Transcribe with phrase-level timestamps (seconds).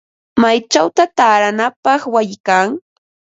[0.41, 2.67] ¿Maychawta taaranapaq wayi kan?